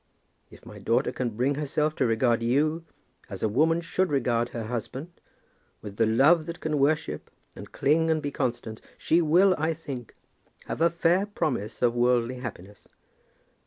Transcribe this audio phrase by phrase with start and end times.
[0.49, 2.83] If my daughter can bring herself to regard you,
[3.29, 5.11] as a woman should regard her husband,
[5.83, 10.15] with the love that can worship and cling and be constant, she will, I think,
[10.65, 12.87] have a fair promise of worldly happiness.